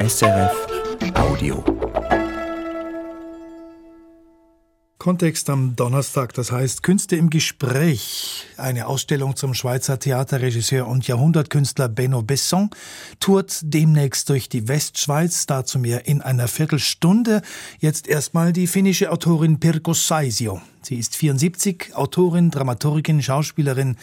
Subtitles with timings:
[0.00, 0.66] SRF
[1.14, 1.64] Audio.
[4.98, 8.46] Kontext am Donnerstag, das heißt Künste im Gespräch.
[8.56, 12.70] Eine Ausstellung zum Schweizer Theaterregisseur und Jahrhundertkünstler Benno Besson
[13.18, 17.42] tourt demnächst durch die Westschweiz, dazu mehr in einer Viertelstunde.
[17.80, 20.60] Jetzt erstmal die finnische Autorin Pirko Saisio.
[20.80, 23.96] Sie ist 74, Autorin, Dramaturgin, Schauspielerin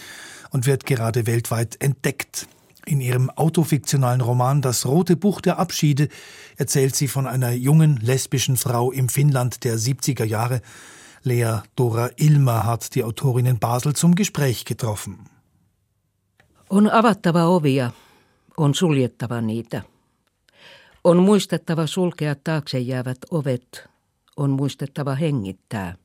[0.50, 2.48] und wird gerade weltweit entdeckt.
[2.86, 6.08] In ihrem autofiktionalen Roman Das rote Buch der Abschiede
[6.56, 10.62] erzählt sie von einer jungen lesbischen Frau im Finnland der 70er Jahre.
[11.24, 15.18] Lea Dora Ilma hat die Autorin in Basel zum Gespräch getroffen.
[16.70, 17.92] On avattava ovia,
[18.58, 19.82] on suljettava niitä.
[21.04, 23.90] On muistettava sulkea taakse jäävät ovet,
[24.38, 25.96] on muistettava hengittää.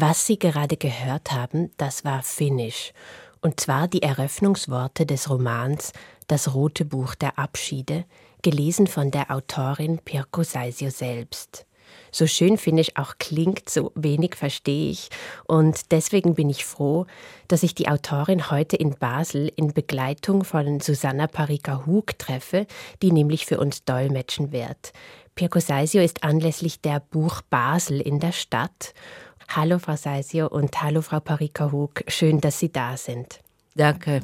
[0.00, 2.92] Was Sie gerade gehört haben, das war Finnisch
[3.40, 5.92] und zwar die Eröffnungsworte des Romans
[6.26, 8.04] Das rote Buch der Abschiede,
[8.42, 11.66] gelesen von der Autorin Pirko Saisio selbst.
[12.10, 15.08] So schön Finnisch auch klingt, so wenig verstehe ich.
[15.46, 17.06] Und deswegen bin ich froh,
[17.48, 22.66] dass ich die Autorin heute in Basel in Begleitung von Susanna Parika-Hug treffe,
[23.02, 24.92] die nämlich für uns dolmetschen wird.
[25.34, 28.92] Pirko Saisio ist anlässlich der Buch Basel in der Stadt
[29.48, 32.04] Hallo Frau Seisio und hallo Frau Parika-Hug.
[32.06, 33.40] Schön, dass Sie da sind.
[33.74, 34.20] Danke.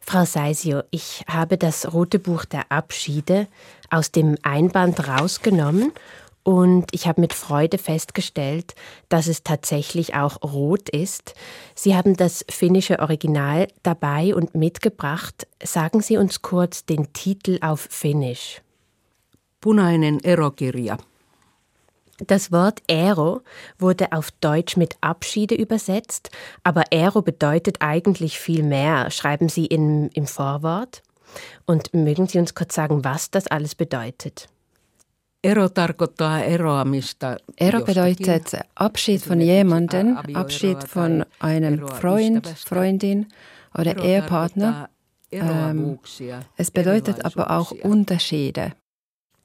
[0.00, 3.48] Frau Seisio, ich habe das rote Buch der Abschiede
[3.90, 5.90] aus dem Einband rausgenommen
[6.44, 8.76] und ich habe mit Freude festgestellt,
[9.08, 11.34] dass es tatsächlich auch rot ist.
[11.74, 15.48] Sie haben das finnische Original dabei und mitgebracht.
[15.60, 18.62] Sagen Sie uns kurz den Titel auf Finnisch.
[19.60, 20.98] Punainen erokirja.
[22.18, 23.42] Das Wort Aero
[23.78, 26.30] wurde auf Deutsch mit Abschiede übersetzt,
[26.62, 31.02] aber Aero bedeutet eigentlich viel mehr, schreiben Sie im, im Vorwort.
[31.66, 34.48] Und mögen Sie uns kurz sagen, was das alles bedeutet?
[37.56, 43.26] Ero bedeutet Abschied von jemandem, Abschied von einem Freund, Freundin
[43.76, 44.88] oder Ehepartner.
[45.30, 45.98] Ähm,
[46.56, 48.72] es bedeutet aber auch Unterschiede.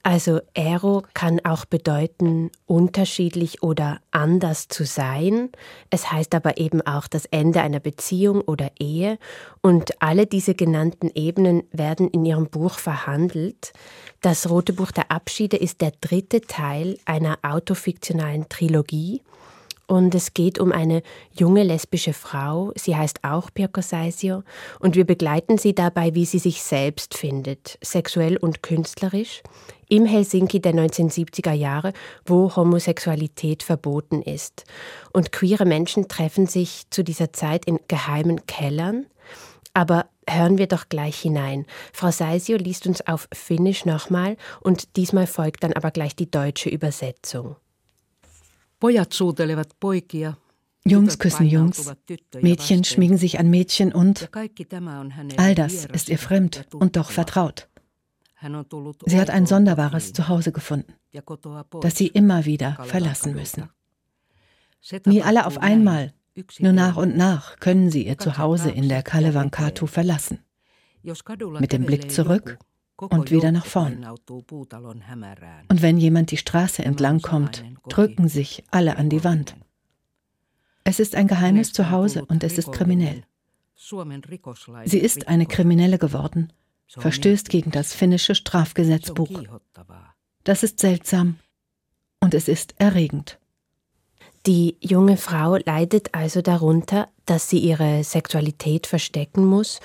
[0.04, 5.50] Also Ero kann auch bedeuten, unterschiedlich oder anders zu sein.
[5.90, 9.18] Es heißt aber eben auch das Ende einer Beziehung oder Ehe.
[9.60, 13.72] Und alle diese genannten Ebenen werden in ihrem Buch verhandelt.
[14.20, 19.22] Das Rote Buch der Abschiede ist der dritte Teil einer autofiktionalen Trilogie.
[19.92, 21.02] Und es geht um eine
[21.38, 22.72] junge lesbische Frau.
[22.76, 24.42] Sie heißt auch Pirko Saisio.
[24.80, 29.42] Und wir begleiten sie dabei, wie sie sich selbst findet, sexuell und künstlerisch,
[29.90, 31.92] im Helsinki der 1970er Jahre,
[32.24, 34.64] wo Homosexualität verboten ist.
[35.12, 39.04] Und queere Menschen treffen sich zu dieser Zeit in geheimen Kellern.
[39.74, 41.66] Aber hören wir doch gleich hinein.
[41.92, 46.70] Frau Saisio liest uns auf Finnisch nochmal und diesmal folgt dann aber gleich die deutsche
[46.70, 47.56] Übersetzung.
[50.84, 51.92] Jungs küssen Jungs,
[52.40, 54.28] Mädchen schmiegen sich an Mädchen und
[55.36, 57.68] all das ist ihr fremd und doch vertraut.
[59.06, 60.94] Sie hat ein sonderbares Zuhause gefunden,
[61.80, 63.68] das sie immer wieder verlassen müssen.
[65.06, 66.12] Nie alle auf einmal,
[66.58, 70.40] nur nach und nach können sie ihr Zuhause in der Kalevankatu verlassen.
[71.60, 72.58] Mit dem Blick zurück
[73.10, 74.04] und wieder nach vorn.
[75.68, 79.56] Und wenn jemand die Straße entlang kommt, drücken sich alle an die Wand.
[80.84, 83.24] Es ist ein geheimes Zuhause und es ist kriminell.
[84.84, 86.52] Sie ist eine Kriminelle geworden,
[86.88, 89.42] verstößt gegen das finnische Strafgesetzbuch.
[90.44, 91.36] Das ist seltsam
[92.20, 93.38] und es ist erregend.
[94.46, 99.78] Die junge Frau leidet also darunter, dass sie ihre Sexualität verstecken muss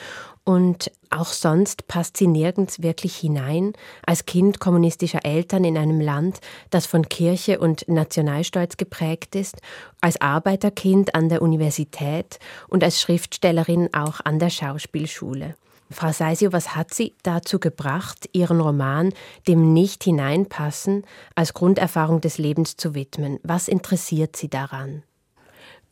[0.47, 3.73] und auch sonst passt sie nirgends wirklich hinein,
[4.05, 9.57] als Kind kommunistischer Eltern in einem Land, das von Kirche und Nationalstolz geprägt ist,
[9.99, 15.55] als Arbeiterkind an der Universität und als Schriftstellerin auch an der Schauspielschule.
[15.91, 19.11] Frau Seisio, was hat Sie dazu gebracht, Ihren Roman
[19.50, 21.03] dem Nicht-Hineinpassen
[21.35, 23.39] als Grunderfahrung des Lebens zu widmen?
[23.43, 25.03] Was interessiert Sie daran?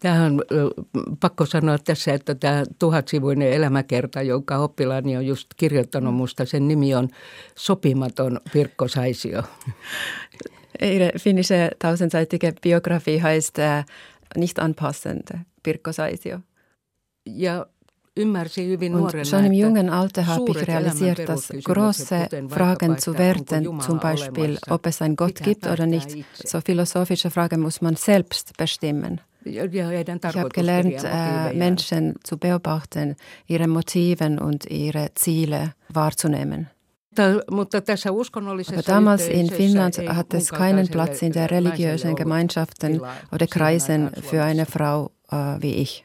[0.05, 0.41] Tähän on
[1.19, 6.95] pakko sanoa tässä, että tämä tuhatsivuinen elämäkerta, jonka oppilaani on just kirjoittanut musta, sen nimi
[6.95, 7.09] on
[7.55, 9.43] Sopimaton Pirkko Saisio.
[10.81, 13.85] Ihre finnische tausendseitige Biografie heißt äh,
[14.37, 15.29] Nicht anpassend,
[15.63, 16.39] Pirkko Saisio.
[17.25, 17.65] Ja
[18.19, 23.81] ymmärsin hyvin nuorena, schon im jungen Alter habe ich realisiert, dass große Fragen zu werten,
[23.81, 26.09] zum Beispiel, ob es einen Gott gibt oder nicht,
[26.47, 29.21] so philosophische Fragen muss man selbst bestimmen.
[29.45, 33.15] Ich habe gelernt, äh, Menschen zu beobachten,
[33.45, 36.69] ihre Motiven und ihre Ziele wahrzunehmen.
[37.17, 43.01] Aber damals in Finnland hat es keinen Platz in der religiösen Gemeinschaften
[43.31, 46.03] oder Kreisen für eine Frau äh, wie ich.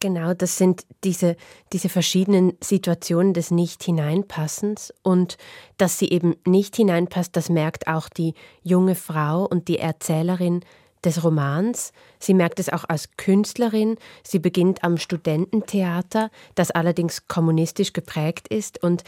[0.00, 1.36] Genau, das sind diese,
[1.72, 5.38] diese verschiedenen Situationen des Nicht-Hineinpassens und
[5.76, 10.60] dass sie eben nicht hineinpasst, das merkt auch die junge Frau und die Erzählerin
[11.04, 11.92] des Romans.
[12.18, 13.96] Sie merkt es auch als Künstlerin.
[14.24, 19.04] Sie beginnt am Studententheater, das allerdings kommunistisch geprägt ist und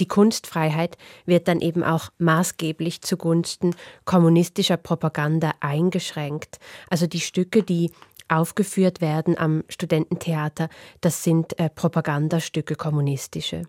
[0.00, 0.96] die Kunstfreiheit
[1.26, 6.58] wird dann eben auch maßgeblich zugunsten kommunistischer Propaganda eingeschränkt.
[6.88, 7.92] Also die Stücke, die
[8.28, 10.68] aufgeführt werden am Studententheater,
[11.02, 13.64] das sind äh, Propagandastücke kommunistische.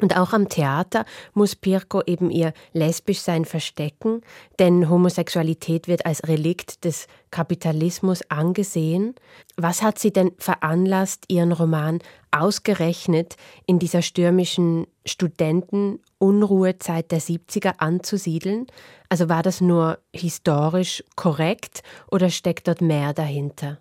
[0.00, 1.04] Und auch am Theater
[1.34, 4.22] muss Pirko eben ihr Lesbischsein verstecken,
[4.58, 9.14] denn Homosexualität wird als Relikt des Kapitalismus angesehen.
[9.56, 11.98] Was hat sie denn veranlasst, ihren Roman
[12.30, 13.36] ausgerechnet
[13.66, 18.66] in dieser stürmischen Studentenunruhezeit der 70er anzusiedeln?
[19.08, 23.78] Also war das nur historisch korrekt oder steckt dort mehr dahinter?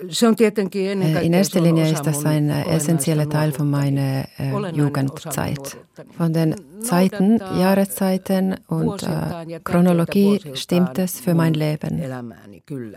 [0.00, 5.76] Äh, in erster Linie ist das ein äh, essentieller Teil von meiner äh, Jugendzeit.
[6.16, 12.00] Von den Zeiten, Jahreszeiten und äh, Chronologie stimmt es für mein Leben.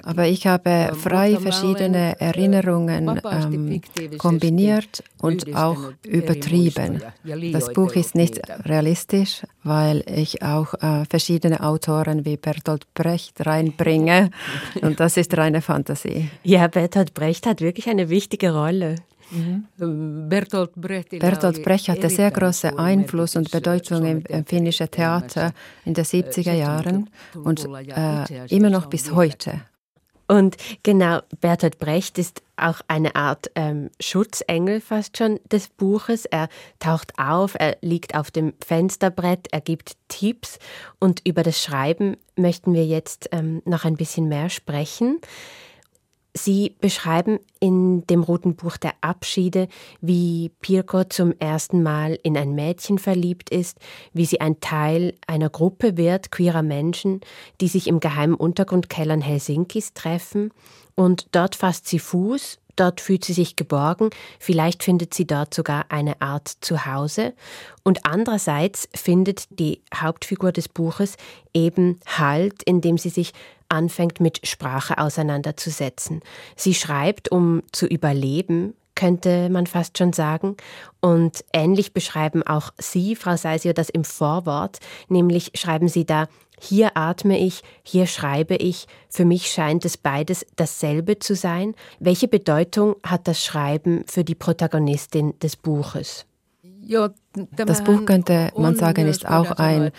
[0.03, 3.81] Aber ich habe frei verschiedene Erinnerungen ähm,
[4.17, 7.01] kombiniert und auch übertrieben.
[7.51, 14.29] Das Buch ist nicht realistisch, weil ich auch äh, verschiedene Autoren wie Bertolt Brecht reinbringe
[14.81, 16.29] und das ist reine Fantasie.
[16.43, 18.97] Ja, Bertolt Brecht hat wirklich eine wichtige Rolle.
[19.31, 20.27] Mhm.
[20.27, 25.53] Bertolt Brecht, hatte sehr großen Einfluss und Bedeutung im, im finnischen Theater
[25.85, 29.61] in den 70er Jahren und äh, immer noch bis heute.
[30.27, 36.25] Und genau, Bertolt Brecht ist auch eine Art ähm, Schutzengel fast schon des Buches.
[36.25, 36.49] Er
[36.79, 40.59] taucht auf, er liegt auf dem Fensterbrett, er gibt Tipps
[40.99, 45.19] und über das Schreiben möchten wir jetzt ähm, noch ein bisschen mehr sprechen.
[46.33, 49.67] Sie beschreiben in dem Roten Buch der Abschiede,
[49.99, 53.79] wie Pirko zum ersten Mal in ein Mädchen verliebt ist,
[54.13, 57.19] wie sie ein Teil einer Gruppe wird, queerer Menschen,
[57.59, 60.53] die sich im geheimen Untergrundkellern Helsinkis treffen.
[60.95, 65.85] Und dort fasst sie Fuß, dort fühlt sie sich geborgen, vielleicht findet sie dort sogar
[65.89, 67.33] eine Art Zuhause.
[67.83, 71.15] Und andererseits findet die Hauptfigur des Buches
[71.53, 73.33] eben Halt, indem sie sich
[73.69, 76.21] anfängt mit Sprache auseinanderzusetzen.
[76.55, 80.57] Sie schreibt, um zu überleben, könnte man fast schon sagen.
[80.99, 86.27] Und ähnlich beschreiben auch Sie, Frau Seisio, das im Vorwort, nämlich schreiben Sie da,
[86.63, 91.73] hier atme ich, hier schreibe ich, für mich scheint es beides dasselbe zu sein.
[91.99, 96.27] Welche Bedeutung hat das Schreiben für die Protagonistin des Buches?
[97.55, 99.91] Das Buch könnte man sagen, ist auch ein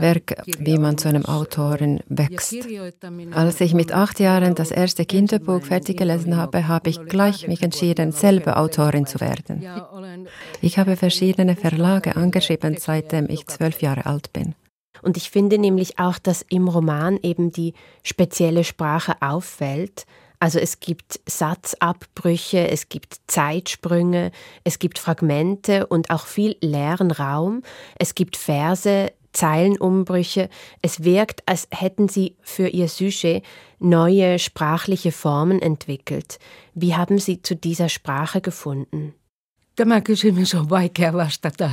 [0.00, 2.54] Werk, wie man zu einem Autorin wächst.
[3.32, 7.62] Als ich mit acht Jahren das erste Kinderbuch fertig gelesen habe, habe ich gleich mich
[7.62, 9.64] entschieden, selber Autorin zu werden.
[10.60, 14.54] Ich habe verschiedene Verlage angeschrieben, seitdem ich zwölf Jahre alt bin.
[15.02, 20.06] Und ich finde nämlich auch, dass im Roman eben die spezielle Sprache auffällt,
[20.42, 24.32] also es gibt Satzabbrüche, es gibt Zeitsprünge,
[24.64, 27.62] es gibt Fragmente und auch viel leeren Raum.
[27.98, 30.48] Es gibt Verse, Zeilenumbrüche.
[30.80, 33.44] Es wirkt, als hätten sie für ihr Sujet
[33.78, 36.38] neue sprachliche Formen entwickelt.
[36.74, 39.14] Wie haben Sie zu dieser Sprache gefunden?
[39.80, 41.70] Tämä kysymys on vaikea vastata.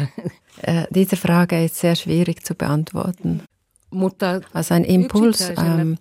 [0.68, 3.42] Äh, diese Frage ist sehr schwierig zu beantworten.
[4.54, 5.98] Als ein Impuls ähm,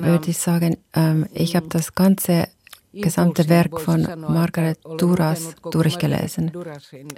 [0.00, 2.48] würde ich sagen, ähm, ich habe das ganze
[2.92, 6.52] gesamte Werk von Margaret Duras durchgelesen.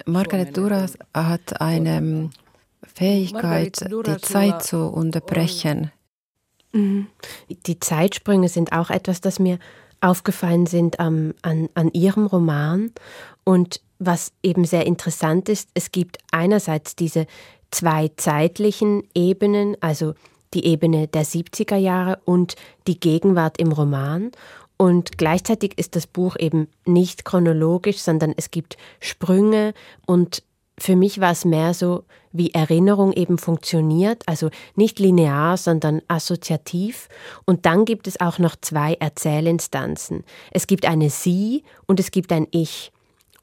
[0.07, 2.31] Margaret Duras hat eine ähm,
[2.95, 5.93] Fähigkeit, die Zeit zu unterbrechen.
[6.73, 7.07] Mhm.
[7.67, 9.59] Die Zeitsprünge sind auch etwas, das mir
[10.01, 12.91] aufgefallen sind um, an, an ihrem Roman.
[13.45, 17.27] Und was eben sehr interessant ist, es gibt einerseits diese
[17.71, 20.15] zwei zeitlichen Ebenen, also
[20.55, 22.55] die Ebene der 70er Jahre und
[22.87, 24.31] die Gegenwart im Roman.
[24.77, 29.73] Und gleichzeitig ist das Buch eben nicht chronologisch, sondern es gibt Sprünge
[30.07, 30.43] und
[30.79, 37.09] für mich war es mehr so, wie Erinnerung eben funktioniert, also nicht linear, sondern assoziativ.
[37.45, 40.25] Und dann gibt es auch noch zwei Erzählinstanzen.
[40.51, 42.91] Es gibt eine Sie und es gibt ein Ich.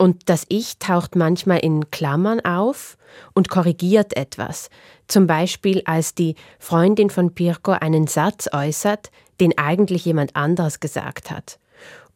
[0.01, 2.97] Und das Ich taucht manchmal in Klammern auf
[3.35, 4.71] und korrigiert etwas.
[5.07, 11.29] Zum Beispiel, als die Freundin von Pirko einen Satz äußert, den eigentlich jemand anderes gesagt
[11.29, 11.59] hat.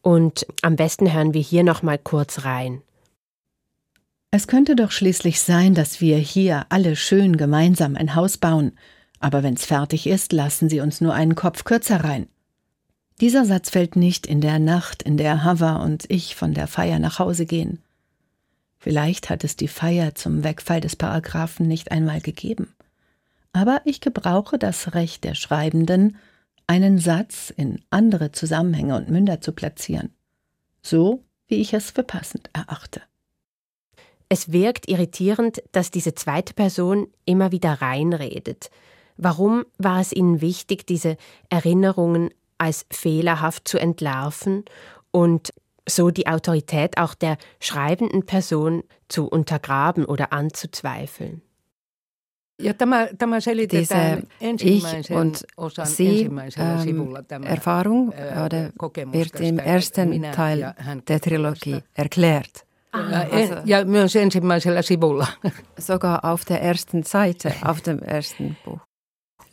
[0.01, 2.81] Und am besten hören wir hier noch mal kurz rein.
[4.31, 8.71] Es könnte doch schließlich sein, dass wir hier alle schön gemeinsam ein Haus bauen,
[9.19, 12.25] aber wenn's fertig ist, lassen Sie uns nur einen Kopf kürzer rein.
[13.21, 16.99] Dieser Satz fällt nicht in der Nacht, in der Hava und ich von der Feier
[16.99, 17.81] nach Hause gehen.
[18.77, 22.75] Vielleicht hat es die Feier zum Wegfall des Paragraphen nicht einmal gegeben.
[23.53, 26.17] Aber ich gebrauche das Recht der Schreibenden,
[26.67, 30.13] einen Satz in andere Zusammenhänge und Münder zu platzieren,
[30.81, 33.01] so wie ich es für passend erachte.
[34.27, 38.71] Es wirkt irritierend, dass diese zweite Person immer wieder reinredet.
[39.15, 41.15] Warum war es Ihnen wichtig, diese
[41.49, 44.65] Erinnerungen als fehlerhaft zu entlarven
[45.11, 45.53] und
[45.87, 51.41] so die Autorität auch der schreibenden Person zu untergraben oder anzuzweifeln?
[52.59, 53.37] Ja, tämä, tämä
[53.71, 54.23] Diese
[54.59, 55.45] Ich- und
[55.83, 60.73] Sie-Erfahrung ähm, wird im ersten Teil
[61.07, 62.65] der Trilogie erklärt.
[62.93, 65.27] Also, ja myös ensimmäisellä sivulla.
[65.79, 68.79] Sogar auf der ersten Seite, auf dem ersten Buch.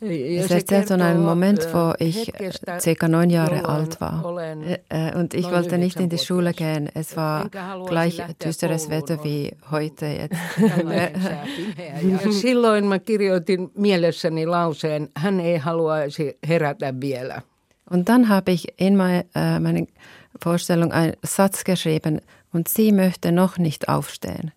[0.03, 2.31] Es erzählt von einem Moment, wo ich
[2.79, 4.25] circa neun Jahre alt war.
[5.15, 6.89] Und ich wollte nicht in die Schule gehen.
[6.93, 7.49] Es war
[7.87, 10.35] gleich düsteres Wetter wie heute jetzt.
[12.41, 17.41] Silloin mä kirjoitin mielessäni lauseen, hän ei haluaisi herätä vielä.
[17.91, 19.85] Und dann habe ich in meine, äh, meine
[20.43, 22.21] Vorstellung einen Satz geschrieben,
[22.53, 24.51] und sie möchte noch nicht aufstehen.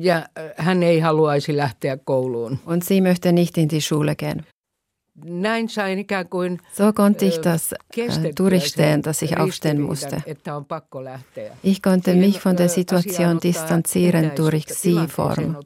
[0.00, 0.26] Ja
[0.56, 2.58] hän ei haluaisi lähteä kouluun.
[2.66, 4.46] Und sie möchte nicht in die Schule gehen.
[5.24, 10.22] Näin sain ikään kuin so konnte ich das äh, durchstehen, dass ich aufstehen musste.
[11.64, 15.56] Ich konnte mich von der Situation distanzieren durch Sie-Form.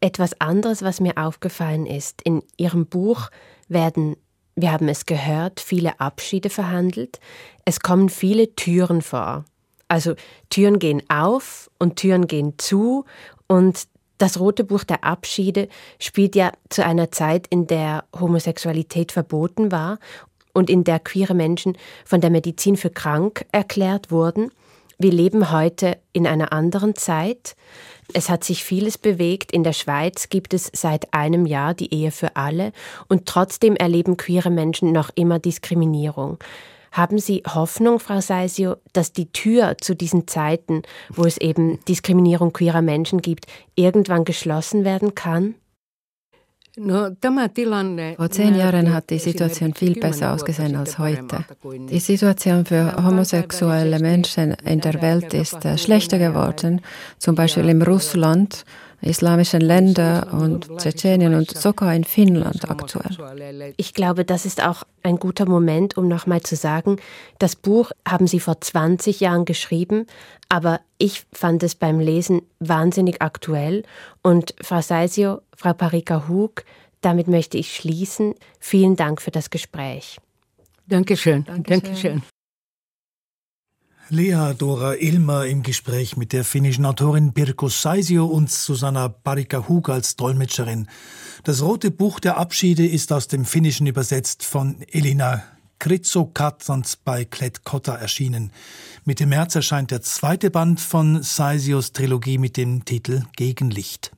[0.00, 3.30] Etwas anderes, was mir aufgefallen ist, in Ihrem Buch
[3.68, 4.16] werden
[4.56, 7.20] wir haben es gehört, viele Abschiede verhandelt.
[7.66, 9.44] Es kommen viele Türen vor.
[9.88, 10.14] Also
[10.50, 13.04] Türen gehen auf und Türen gehen zu
[13.46, 13.86] und
[14.18, 19.98] das Rote Buch der Abschiede spielt ja zu einer Zeit, in der Homosexualität verboten war
[20.54, 24.50] und in der queere Menschen von der Medizin für krank erklärt wurden.
[24.98, 27.54] Wir leben heute in einer anderen Zeit.
[28.14, 29.52] Es hat sich vieles bewegt.
[29.52, 32.72] In der Schweiz gibt es seit einem Jahr die Ehe für alle
[33.08, 36.38] und trotzdem erleben queere Menschen noch immer Diskriminierung.
[36.96, 42.54] Haben Sie Hoffnung, Frau Seisio, dass die Tür zu diesen Zeiten, wo es eben Diskriminierung
[42.54, 45.56] queerer Menschen gibt, irgendwann geschlossen werden kann?
[46.78, 51.44] Vor zehn Jahren hat die Situation viel besser ausgesehen als heute.
[51.64, 56.80] Die Situation für homosexuelle Menschen in der Welt ist äh, schlechter geworden,
[57.18, 58.64] zum Beispiel in Russland,
[59.00, 63.74] islamischen Ländern und Tschetschenien und sogar in Finnland aktuell.
[63.76, 66.96] Ich glaube, das ist auch ein guter Moment, um nochmal zu sagen,
[67.38, 70.06] das Buch haben Sie vor 20 Jahren geschrieben,
[70.48, 73.82] aber ich fand es beim Lesen wahnsinnig aktuell.
[74.22, 76.64] Und Frau Seisio, Frau Parika Hug,
[77.00, 78.34] damit möchte ich schließen.
[78.58, 80.18] Vielen Dank für das Gespräch.
[80.88, 81.44] Dankeschön.
[81.44, 81.82] Dankeschön.
[81.82, 82.22] Dankeschön.
[84.08, 89.88] Lea Dora Ilmer im Gespräch mit der finnischen Autorin Pirko Saisio und Susanna Parika Hug
[89.88, 90.86] als Dolmetscherin.
[91.42, 95.42] Das Rote Buch der Abschiede ist aus dem Finnischen übersetzt von Elina
[95.80, 98.52] Kritzokat und bei Klett Kotta erschienen.
[99.04, 104.12] Mitte März erscheint der zweite Band von Saisios Trilogie mit dem Titel Gegenlicht.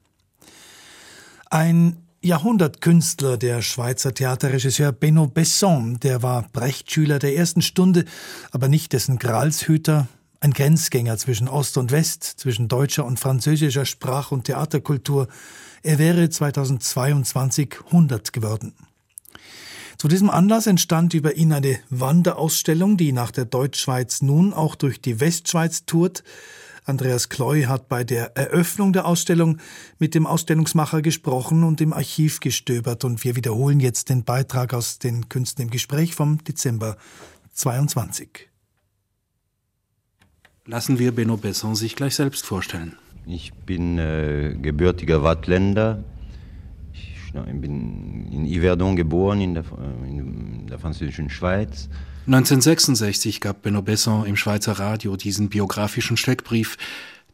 [1.49, 8.05] Ein Jahrhundertkünstler, der Schweizer Theaterregisseur Benno Besson, der war Brechtschüler der ersten Stunde,
[8.51, 10.09] aber nicht dessen Gralshüter,
[10.41, 15.29] ein Grenzgänger zwischen Ost und West, zwischen deutscher und französischer Sprach- und Theaterkultur.
[15.83, 18.75] Er wäre 2022 100 geworden.
[19.97, 25.01] Zu diesem Anlass entstand über ihn eine Wanderausstellung, die nach der Deutschschweiz nun auch durch
[25.01, 26.25] die Westschweiz tourt.
[26.89, 29.59] Andreas Kloy hat bei der Eröffnung der Ausstellung
[29.99, 34.99] mit dem Ausstellungsmacher gesprochen und im Archiv gestöbert und wir wiederholen jetzt den Beitrag aus
[34.99, 36.97] den Künsten im Gespräch vom Dezember
[37.53, 38.49] 22.
[40.65, 42.97] Lassen wir Benno Besson sich gleich selbst vorstellen.
[43.27, 46.05] Ich bin äh, gebürtiger Wattländer.
[46.93, 51.91] Ich bin in Yverdon geboren, in der, äh, in der französischen Schweiz.
[52.29, 56.77] 1966 gab Benno Besson im Schweizer Radio diesen biografischen Steckbrief,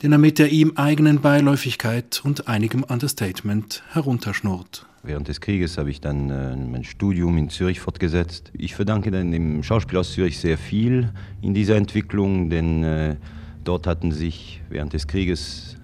[0.03, 4.87] den er mit der ihm eigenen Beiläufigkeit und einigem Understatement herunterschnurrt.
[5.03, 8.53] Während des Krieges habe ich dann äh, mein Studium in Zürich fortgesetzt.
[8.57, 13.17] Ich verdanke dann dem Schauspiel aus Zürich sehr viel in dieser Entwicklung, denn äh,
[13.65, 15.77] dort hatten sich während des Krieges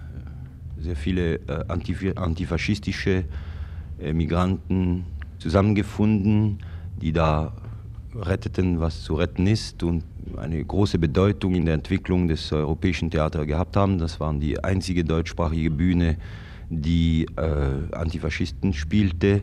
[0.79, 3.25] äh, sehr viele antif antifaschistische
[4.13, 5.03] Migranten
[5.37, 6.59] zusammengefunden,
[7.01, 7.51] die da
[8.15, 10.03] retteten, was zu retten ist und
[10.37, 13.97] eine große Bedeutung in der Entwicklung des europäischen Theaters gehabt haben.
[13.97, 16.17] Das waren die einzige deutschsprachige Bühne,
[16.69, 19.41] die äh, Antifaschisten spielte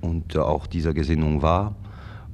[0.00, 1.74] und auch dieser Gesinnung war.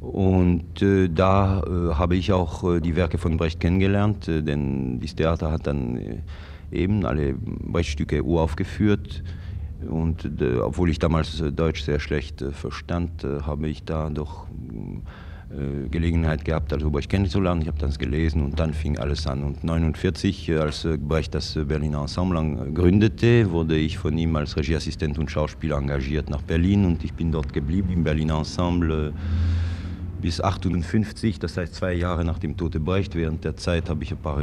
[0.01, 5.01] Und äh, da äh, habe ich auch äh, die Werke von Brecht kennengelernt, äh, denn
[5.01, 6.23] dieses Theater hat dann
[6.71, 9.23] eben alle Brechtstücke uraufgeführt.
[9.89, 10.31] Und
[10.63, 15.01] obwohl ich damals Deutsch sehr schlecht verstand, habe ich da doch äh,
[15.91, 17.63] Gelegenheit gehabt, also Brecht kennenzulernen.
[17.63, 19.45] Ich habe das gelesen und dann fing alles an.
[19.45, 24.57] Und 1949, äh, als äh, Brecht das Berliner Ensemble gründete, wurde ich von ihm als
[24.57, 29.13] Regieassistent und Schauspieler engagiert nach Berlin und ich bin dort geblieben im Berliner Ensemble
[30.21, 33.15] bis 1958, das heißt zwei Jahre nach dem Tote Brecht.
[33.15, 34.43] Während der Zeit habe ich ein paar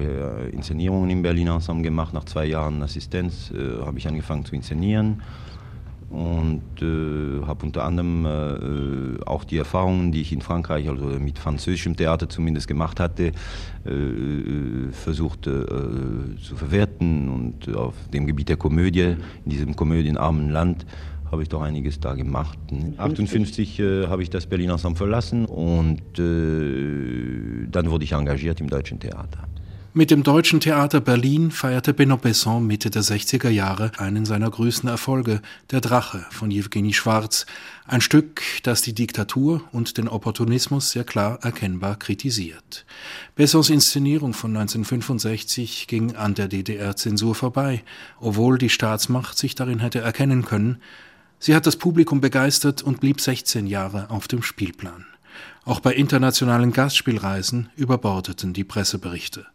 [0.54, 2.14] Inszenierungen im Berliner Ensemble gemacht.
[2.14, 3.52] Nach zwei Jahren Assistenz
[3.84, 5.24] habe ich angefangen zu inszenieren
[6.12, 11.40] und äh, habe unter anderem äh, auch die Erfahrungen, die ich in Frankreich, also mit
[11.40, 13.32] französischem Theater zumindest gemacht hatte,
[13.86, 15.66] äh, versucht äh,
[16.42, 17.30] zu verwerten.
[17.30, 19.16] Und auf dem Gebiet der Komödie,
[19.46, 20.86] in diesem komödienarmen Land,
[21.32, 22.60] habe ich doch einiges da gemacht.
[22.70, 28.70] 1958 äh, habe ich das Berliner Ensemble verlassen und äh, dann wurde ich engagiert im
[28.70, 29.48] Deutschen Theater.
[29.94, 34.88] Mit dem Deutschen Theater Berlin feierte Benno Besson Mitte der 60er Jahre einen seiner größten
[34.88, 37.46] Erfolge, Der Drache von Jewgeni Schwarz,
[37.88, 42.86] ein Stück, das die Diktatur und den Opportunismus sehr klar erkennbar kritisiert.
[43.36, 47.84] Bessons Inszenierung von 1965 ging an der DDR-Zensur vorbei,
[48.22, 50.78] obwohl die Staatsmacht sich darin hätte erkennen können.
[51.38, 55.06] Sie hat das Publikum begeistert und blieb 16 Jahre auf dem Spielplan.
[55.64, 59.46] Auch bei internationalen Gastspielreisen überbordeten die Presseberichte.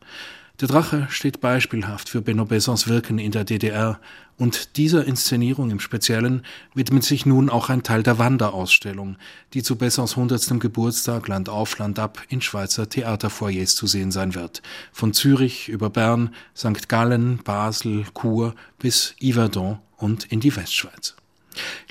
[0.61, 4.01] Der Drache steht beispielhaft für Benno Bessons Wirken in der DDR
[4.39, 9.17] und dieser Inszenierung im Speziellen widmet sich nun auch ein Teil der Wanderausstellung,
[9.53, 10.59] die zu Bessons 100.
[10.61, 14.63] Geburtstag Land auf Land ab in Schweizer Theaterfoyers zu sehen sein wird.
[14.93, 16.89] Von Zürich über Bern, St.
[16.89, 21.17] Gallen, Basel, Chur bis Yverdon und in die Westschweiz.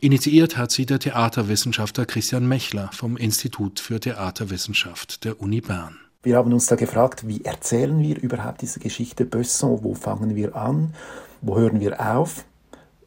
[0.01, 5.97] Initiiert hat sie der Theaterwissenschaftler Christian Mechler vom Institut für Theaterwissenschaft der Uni Bern.
[6.23, 9.83] Wir haben uns da gefragt, wie erzählen wir überhaupt diese Geschichte Besson?
[9.83, 10.93] Wo fangen wir an?
[11.41, 12.45] Wo hören wir auf?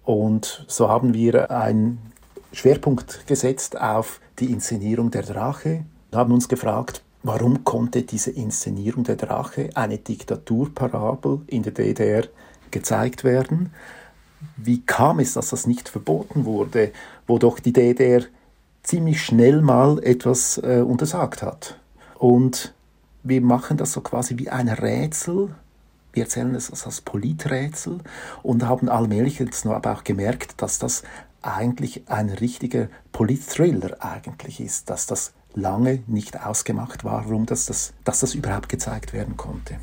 [0.04, 1.98] Und so haben wir einen
[2.52, 5.84] Schwerpunkt gesetzt auf die Inszenierung der Drache.
[6.10, 12.24] Wir haben uns gefragt, warum konnte diese Inszenierung der Drache, eine Diktaturparabel in der DDR,
[12.70, 13.70] gezeigt werden?
[14.56, 16.92] Wie kam es, dass das nicht verboten wurde,
[17.26, 18.22] wo doch die DDR
[18.82, 21.78] ziemlich schnell mal etwas äh, untersagt hat.
[22.18, 22.74] Und
[23.22, 25.54] wir machen das so quasi wie ein Rätsel.
[26.12, 27.98] Wir erzählen es als Politrätsel
[28.42, 31.02] und haben allmählich jetzt noch aber auch gemerkt, dass das
[31.42, 37.92] eigentlich ein richtiger Politthriller eigentlich ist, dass das lange nicht ausgemacht war, warum das, das,
[38.04, 39.78] dass das überhaupt gezeigt werden konnte.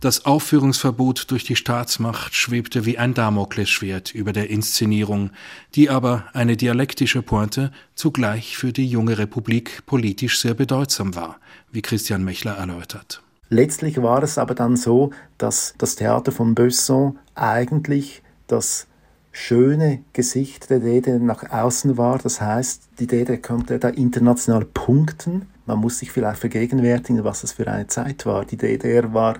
[0.00, 5.28] Das Aufführungsverbot durch die Staatsmacht schwebte wie ein Damoklesschwert über der Inszenierung,
[5.74, 11.38] die aber eine dialektische Pointe zugleich für die junge Republik politisch sehr bedeutsam war,
[11.70, 13.22] wie Christian Mechler erläutert.
[13.50, 18.86] Letztlich war es aber dann so, dass das Theater von Besson eigentlich das
[19.32, 22.18] schöne Gesicht der DDR nach außen war.
[22.18, 25.46] Das heißt, die DDR konnte da international punkten.
[25.66, 28.46] Man muss sich vielleicht vergegenwärtigen, was das für eine Zeit war.
[28.46, 29.36] Die DDR war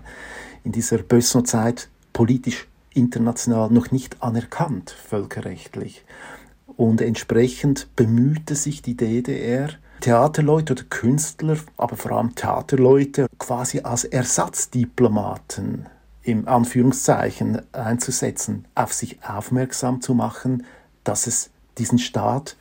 [0.65, 6.05] in dieser Besson-Zeit politisch international noch nicht anerkannt, völkerrechtlich.
[6.77, 9.71] Und entsprechend bemühte sich die DDR,
[10.01, 15.87] Theaterleute oder Künstler, aber vor allem Theaterleute quasi als Ersatzdiplomaten
[16.23, 20.65] im Anführungszeichen einzusetzen, auf sich aufmerksam zu machen,
[21.05, 22.57] dass es diesen Staat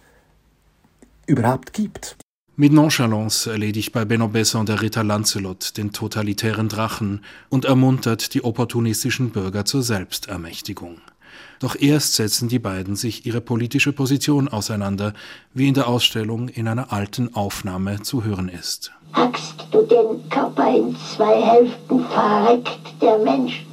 [1.28, 2.18] überhaupt gibt.
[2.60, 8.44] Mit Nonchalance erledigt bei Benno Besson der Ritter Lancelot den totalitären Drachen und ermuntert die
[8.44, 10.98] opportunistischen Bürger zur Selbstermächtigung.
[11.62, 15.14] Doch erst setzen die beiden sich ihre politische Position auseinander,
[15.54, 18.92] wie in der Ausstellung in einer alten Aufnahme zu hören ist.
[19.14, 23.66] Hackst du den Körper in zwei Hälften, verreckt der Mensch.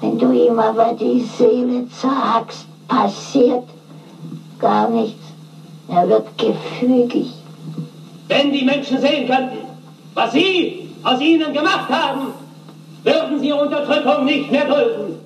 [0.00, 3.68] Wenn du ihm aber die Seele zerhackst, passiert
[4.58, 5.22] gar nichts.
[5.86, 7.45] Er wird gefügig.
[8.28, 9.58] Wenn die Menschen sehen könnten,
[10.14, 12.32] was Sie aus ihnen gemacht haben,
[13.04, 15.20] würden sie Unterdrückung nicht mehr dulden.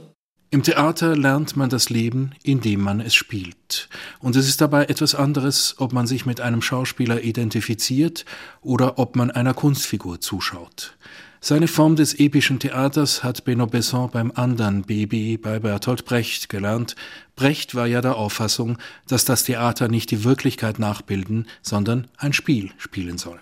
[0.50, 3.88] Im Theater lernt man das Leben, indem man es spielt.
[4.18, 8.24] Und es ist dabei etwas anderes, ob man sich mit einem Schauspieler identifiziert
[8.60, 10.96] oder ob man einer Kunstfigur zuschaut.
[11.42, 16.96] Seine Form des epischen Theaters hat Benno Besson beim anderen Baby bei Bertolt Brecht gelernt.
[17.34, 18.76] Brecht war ja der Auffassung,
[19.08, 23.40] dass das Theater nicht die Wirklichkeit nachbilden, sondern ein Spiel spielen soll.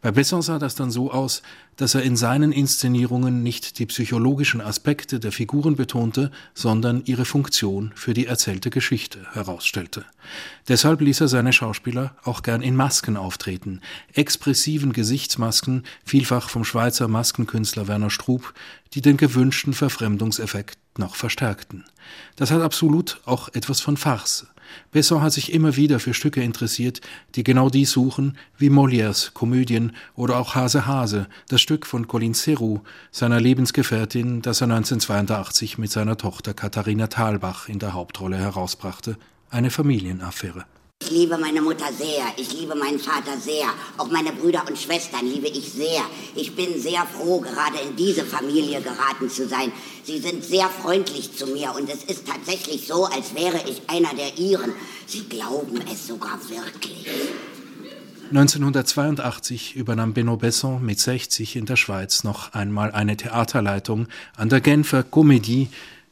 [0.00, 1.42] Bei Besson sah das dann so aus,
[1.76, 7.92] dass er in seinen Inszenierungen nicht die psychologischen Aspekte der Figuren betonte, sondern ihre Funktion
[7.94, 10.04] für die erzählte Geschichte herausstellte.
[10.68, 13.80] Deshalb ließ er seine Schauspieler auch gern in Masken auftreten,
[14.12, 18.54] expressiven Gesichtsmasken, vielfach vom Schweizer Maskenkünstler Werner Strub,
[18.94, 21.84] die den gewünschten Verfremdungseffekt noch verstärkten.
[22.36, 24.46] Das hat absolut auch etwas von Farce.
[24.90, 27.00] Besson hat sich immer wieder für Stücke interessiert,
[27.34, 32.34] die genau dies suchen, wie Molières Komödien oder auch Hase Hase, das Stück von Colin
[32.34, 39.16] Serroux, seiner Lebensgefährtin, das er 1982 mit seiner Tochter Katharina Thalbach in der Hauptrolle herausbrachte,
[39.50, 40.64] eine Familienaffäre.
[41.00, 45.24] Ich liebe meine Mutter sehr, ich liebe meinen Vater sehr, auch meine Brüder und Schwestern
[45.24, 46.02] liebe ich sehr.
[46.34, 49.72] Ich bin sehr froh, gerade in diese Familie geraten zu sein.
[50.02, 54.12] Sie sind sehr freundlich zu mir und es ist tatsächlich so, als wäre ich einer
[54.14, 54.74] der Ihren.
[55.06, 57.06] Sie glauben es sogar wirklich.
[58.30, 64.60] 1982 übernahm Benno Besson mit 60 in der Schweiz noch einmal eine Theaterleitung an der
[64.60, 65.68] Genfer Comédie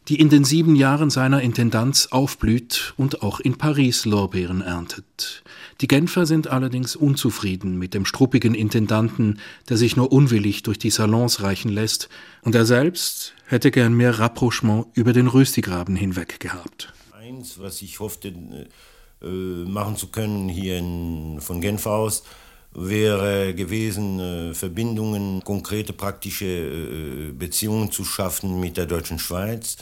[0.09, 5.42] die in den sieben Jahren seiner Intendanz aufblüht und auch in Paris Lorbeeren erntet.
[5.81, 10.90] Die Genfer sind allerdings unzufrieden mit dem struppigen Intendanten, der sich nur unwillig durch die
[10.90, 12.09] Salons reichen lässt,
[12.42, 16.92] und er selbst hätte gern mehr Rapprochement über den Röstigraben hinweg gehabt.
[17.12, 18.33] Eins, was ich hoffte
[19.23, 22.23] äh, machen zu können hier in, von Genf aus,
[22.73, 29.79] wäre gewesen, äh, Verbindungen, konkrete praktische äh, Beziehungen zu schaffen mit der deutschen Schweiz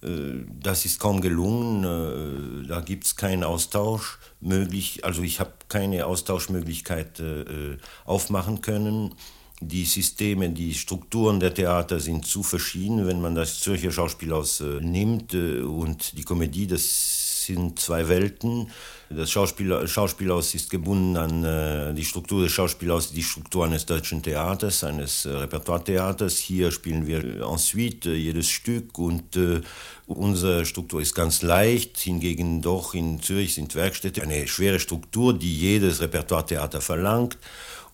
[0.00, 1.84] das ist kaum gelungen.
[1.84, 5.04] Äh, da gibt es keinen Austausch möglich.
[5.04, 9.14] Also ich habe keine Austauschmöglichkeit äh, aufmachen können.
[9.60, 13.06] Die Systeme, die Strukturen der Theater sind zu verschieden.
[13.08, 18.70] Wenn man das Zürcher Schauspielhaus nimmt und die Komödie, das sind zwei Welten.
[19.10, 24.22] Das Schauspiel, Schauspielhaus ist gebunden an äh, die Struktur des Schauspielhauses, die Struktur eines deutschen
[24.22, 26.36] Theaters, eines äh, Repertoiretheaters.
[26.36, 29.62] Hier spielen wir ensuite äh, jedes Stück und äh,
[30.06, 31.98] unsere Struktur ist ganz leicht.
[31.98, 37.38] Hingegen doch in Zürich sind Werkstätte eine schwere Struktur, die jedes Repertoiretheater verlangt.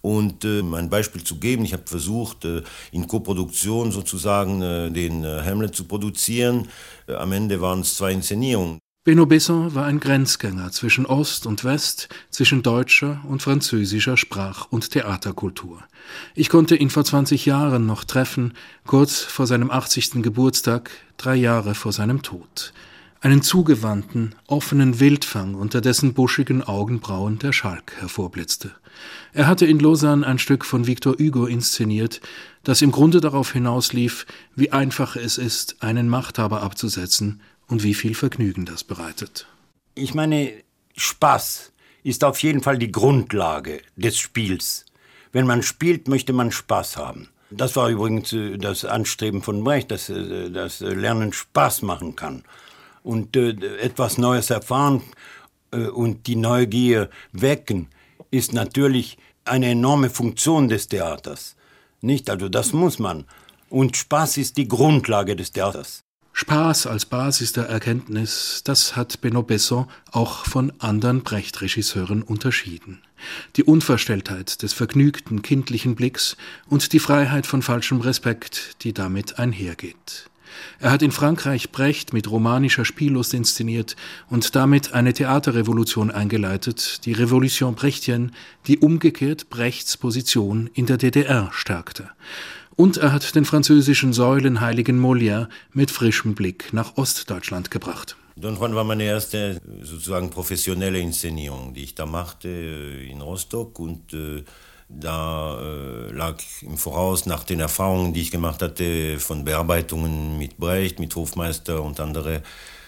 [0.05, 2.63] Und äh, ein Beispiel zu geben, ich habe versucht, äh,
[2.93, 6.69] in Koproduktion sozusagen äh, den äh, Hamlet zu produzieren.
[7.07, 8.84] Äh, am Ende waren es zwei Inszenierungen.
[9.07, 14.93] Benno Besson war ein Grenzgänger zwischen Ost und West, zwischen deutscher und französischer Sprach- und
[14.93, 15.85] Theaterkultur.
[16.35, 18.55] Ich konnte ihn vor 20 Jahren noch treffen,
[18.87, 20.23] kurz vor seinem 80.
[20.23, 22.73] Geburtstag, drei Jahre vor seinem Tod.
[23.21, 28.71] Einen zugewandten, offenen Wildfang, unter dessen buschigen Augenbrauen der Schalk hervorblitzte.
[29.35, 32.23] Er hatte in Lausanne ein Stück von Victor Hugo inszeniert,
[32.63, 38.15] das im Grunde darauf hinauslief, wie einfach es ist, einen Machthaber abzusetzen, und wie viel
[38.15, 39.47] Vergnügen das bereitet.
[39.95, 40.53] Ich meine,
[40.97, 41.73] Spaß
[42.03, 44.85] ist auf jeden Fall die Grundlage des Spiels.
[45.33, 47.29] Wenn man spielt, möchte man Spaß haben.
[47.51, 52.45] Das war übrigens äh, das Anstreben von Brecht, dass äh, das Lernen Spaß machen kann
[53.03, 53.51] und äh,
[53.81, 55.03] etwas Neues erfahren
[55.93, 57.89] und die Neugier wecken,
[58.31, 61.57] ist natürlich eine enorme Funktion des Theaters.
[62.01, 62.31] Nicht?
[62.31, 63.25] Also das muss man.
[63.71, 66.04] Und Spaß ist die Grundlage des Theaters.
[66.37, 73.01] Spaß als Basis der Erkenntnis, das hat Benno Besson auch von anderen Brecht-Regisseuren unterschieden.
[73.55, 76.37] Die Unverstelltheit des vergnügten kindlichen Blicks
[76.69, 80.29] und die Freiheit von falschem Respekt, die damit einhergeht.
[80.81, 83.95] Er hat in Frankreich Brecht mit romanischer Spiellust inszeniert
[84.29, 88.33] und damit eine Theaterrevolution eingeleitet, die Revolution Brechtienne,
[88.67, 92.11] die umgekehrt Brechts Position in der DDR stärkte.
[92.77, 98.17] Und er hat den französischen Säulenheiligen Molière mit frischem Blick nach Ostdeutschland gebracht.
[98.37, 103.79] Don Juan war meine erste sozusagen professionelle Inszenierung, die ich da machte äh, in Rostock
[103.79, 104.43] und äh,
[104.89, 110.59] da äh, lag im Voraus nach den Erfahrungen, die ich gemacht hatte von Bearbeitungen mit
[110.59, 112.43] Brecht, mit Hofmeister und andere,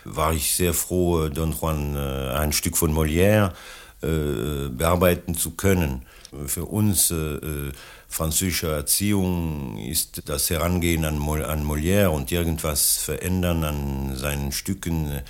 [0.05, 3.53] war ich sehr froh, Don Juan ein Stück von Molière
[4.03, 6.03] äh, bearbeiten zu können.
[6.47, 7.73] Für uns äh,
[8.09, 15.23] französischer Erziehung ist das Herangehen an, Mol an Molière und irgendwas verändern an seinen Stücken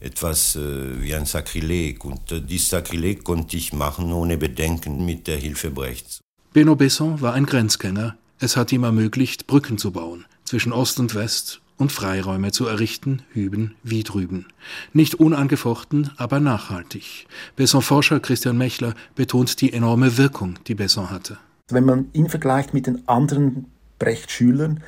[0.00, 2.04] etwas äh, wie ein Sakrileg.
[2.04, 6.20] Und äh, dieses Sakrileg konnte ich machen ohne Bedenken mit der Hilfe Brechts.
[6.52, 8.16] Benno Besson war ein Grenzgänger.
[8.38, 13.22] Es hat ihm ermöglicht, Brücken zu bauen zwischen Ost und West und Freiräume zu errichten,
[13.32, 14.46] hüben wie drüben.
[14.92, 17.26] Nicht unangefochten, aber nachhaltig.
[17.56, 21.38] Besson-Forscher Christian Mechler betont die enorme Wirkung, die Besson hatte.
[21.68, 23.66] Wenn man ihn vergleicht mit den anderen
[23.98, 24.82] Brecht-Schülern,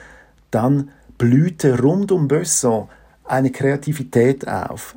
[0.51, 2.89] dann blühte rund um Besson
[3.25, 4.97] eine Kreativität auf.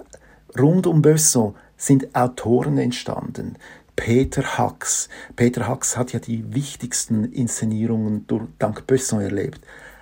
[0.57, 3.55] Rund um Besson sind Autoren entstanden.
[3.95, 5.09] Peter Hacks.
[5.35, 9.61] Peter Hacks hat ja die wichtigsten Inszenierungen durch, dank Besson erlebt.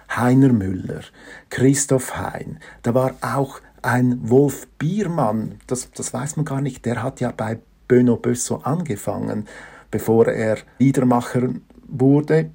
[0.09, 1.01] Heiner Müller,
[1.49, 7.03] Christoph Hein, da war auch ein Wolf Biermann, das, das weiß man gar nicht, der
[7.03, 9.47] hat ja bei Böno Bösso angefangen,
[9.91, 11.49] bevor er Liedermacher
[11.87, 12.51] wurde.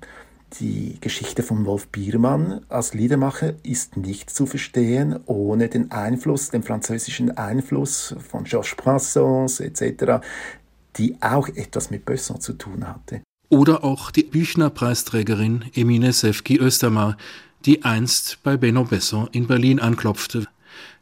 [0.61, 6.63] Die Geschichte von Wolf Biermann als Liedermacher ist nicht zu verstehen ohne den Einfluss, den
[6.63, 10.21] französischen Einfluss von Georges Brassens etc.,
[10.97, 13.23] die auch etwas mit Besson zu tun hatte.
[13.53, 17.19] Oder auch die Büchner-Preisträgerin Emine Sefki Östermar,
[17.67, 20.47] die einst bei Benno Besson in Berlin anklopfte.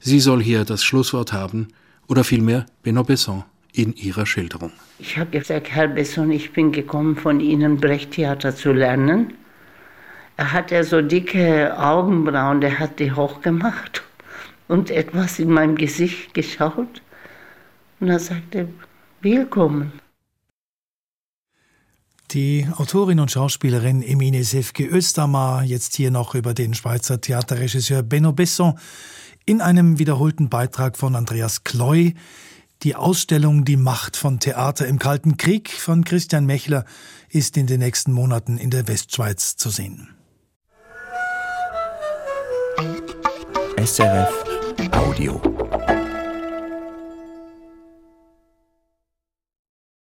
[0.00, 1.68] Sie soll hier das Schlusswort haben,
[2.08, 4.72] oder vielmehr Benno Besson in ihrer Schilderung.
[4.98, 9.32] Ich habe gesagt, Herr Besson, ich bin gekommen, von Ihnen Brechttheater zu lernen.
[10.36, 14.02] Er hat ja so dicke Augenbrauen, der hat die hochgemacht
[14.66, 17.00] und etwas in meinem Gesicht geschaut.
[18.00, 18.66] Und er sagte,
[19.20, 19.92] willkommen.
[22.32, 28.32] Die Autorin und Schauspielerin Emine Sefke Östermar, jetzt hier noch über den Schweizer Theaterregisseur Benno
[28.32, 28.78] Besson,
[29.46, 32.14] in einem wiederholten Beitrag von Andreas Kloy,
[32.84, 36.84] die Ausstellung Die Macht von Theater im Kalten Krieg von Christian Mechler
[37.30, 40.10] ist in den nächsten Monaten in der Westschweiz zu sehen.
[43.76, 44.44] SRF
[44.92, 45.42] Audio